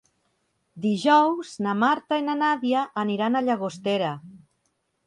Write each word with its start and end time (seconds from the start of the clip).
Dijous 0.85 1.51
na 1.67 1.75
Marta 1.83 2.19
i 2.23 2.27
na 2.31 2.37
Nàdia 2.41 2.89
aniran 3.07 3.39
a 3.43 3.47
Llagostera. 3.49 4.15